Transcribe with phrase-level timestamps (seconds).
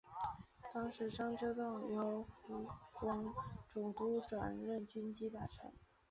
[0.73, 2.67] 当时张之洞由湖
[2.99, 3.31] 广
[3.67, 5.71] 总督转任军机大臣。